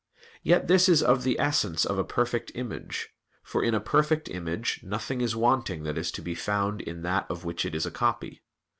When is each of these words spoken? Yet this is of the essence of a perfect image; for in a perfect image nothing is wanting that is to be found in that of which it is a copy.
Yet 0.41 0.67
this 0.67 0.89
is 0.89 1.03
of 1.03 1.21
the 1.21 1.39
essence 1.39 1.85
of 1.85 1.99
a 1.99 2.03
perfect 2.03 2.51
image; 2.55 3.09
for 3.43 3.63
in 3.63 3.75
a 3.75 3.79
perfect 3.79 4.29
image 4.29 4.79
nothing 4.81 5.21
is 5.21 5.35
wanting 5.35 5.83
that 5.83 5.95
is 5.95 6.09
to 6.13 6.23
be 6.23 6.33
found 6.33 6.81
in 6.81 7.03
that 7.03 7.29
of 7.29 7.45
which 7.45 7.65
it 7.67 7.75
is 7.75 7.85
a 7.85 7.91
copy. 7.91 8.41